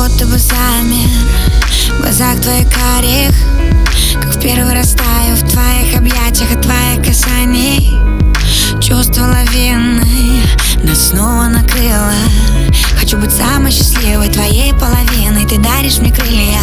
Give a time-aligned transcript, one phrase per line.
[0.00, 1.10] будто бы замер
[1.98, 3.34] В глазах твоих карих
[4.14, 7.98] Как в первый раз таю в твоих объятиях От твоих касаний.
[8.80, 10.42] Чувство лавины
[10.84, 12.12] Нас снова накрыло.
[12.98, 15.46] Хочу быть самой счастливой твоей половиной.
[15.46, 16.60] Ты даришь мне крылья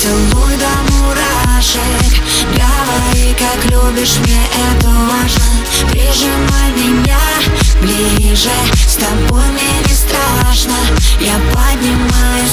[0.00, 2.22] Целуй до мурашек.
[2.54, 4.40] Говори, как любишь, мне
[4.70, 5.90] это важно.
[5.90, 7.18] Прижимай меня
[7.80, 8.50] ближе
[8.86, 10.76] С тобой мне не страшно.
[11.18, 12.47] Я поднимаюсь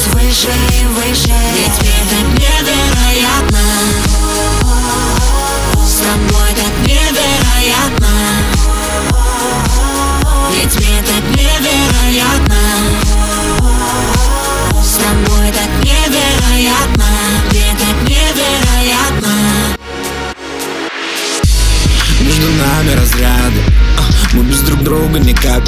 [22.95, 23.61] разряды.
[23.97, 25.63] А, Мы без друг друга никак.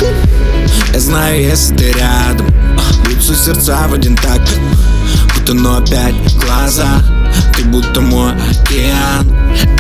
[0.93, 2.47] Я знаю, если ты рядом.
[2.77, 4.57] А, Бьются сердца в один такт
[5.35, 7.03] Будто но опять в глазах
[7.55, 9.31] Ты будто мой океан.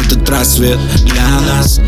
[0.05, 1.79] Этот рассвет для нас.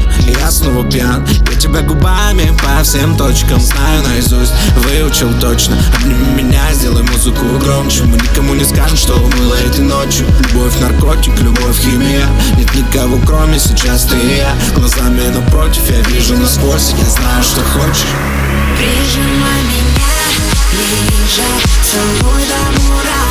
[0.41, 0.48] Я
[0.89, 5.77] пьян Я тебя губами по всем точкам Знаю наизусть, выучил точно.
[5.95, 8.03] Обними меня, сделай музыку громче.
[8.03, 10.25] Мы никому не скажем, что было этой ночью.
[10.39, 12.27] Любовь, наркотик, любовь, химия.
[12.57, 14.55] Нет никого, кроме сейчас ты и я.
[14.75, 16.93] Глазами напротив, я вижу насквозь.
[16.97, 18.05] Я знаю, что хочешь.
[18.77, 20.09] Прижимай меня
[20.71, 21.43] ближе.
[21.83, 23.28] Целуй до мурашек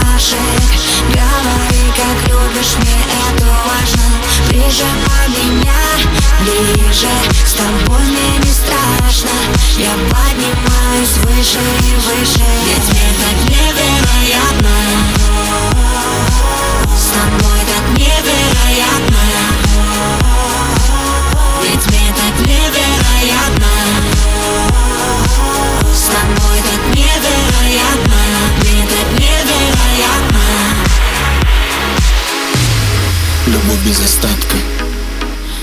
[33.85, 34.57] без остатка.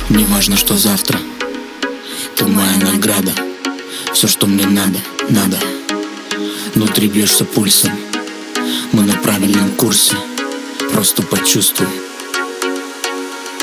[0.09, 1.19] Не важно, что завтра.
[2.35, 3.31] Ты моя награда.
[4.13, 4.99] Все, что мне надо,
[5.29, 5.57] надо.
[6.73, 7.91] Внутри бьешься пульсом.
[8.91, 10.15] Мы на правильном курсе.
[10.93, 11.87] Просто почувствуй.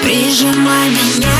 [0.02, 1.32] Прижимай меня